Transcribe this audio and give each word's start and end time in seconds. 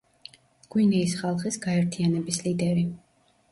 გვინეის 0.75 1.13
ხალხის 1.19 1.61
გაერთიანების 1.67 2.43
ლიდერი. 2.49 2.89